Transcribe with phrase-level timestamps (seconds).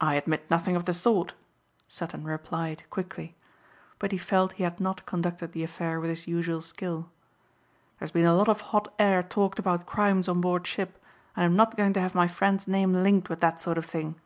[0.00, 1.34] "I admit nothing of the sort,"
[1.86, 3.36] Sutton replied quickly.
[4.00, 7.08] But he felt he had not conducted the affair with his usual skill.
[8.00, 10.98] "There's been a lot of hot air talked about crimes on board ship
[11.36, 14.16] and I'm not going to have my friend's name linked with that sort of thing."